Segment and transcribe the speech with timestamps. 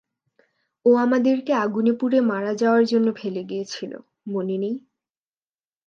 [0.85, 3.91] ও আমাদেরকে আগুনে পুড়ে মারা যাওয়ার জন্য ফেলে গিয়েছিল,
[4.27, 4.75] মনে নেই?